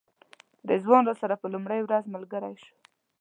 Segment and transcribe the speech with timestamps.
[0.69, 2.73] رضوان راسره په لومړۍ ورځ ملګری شو.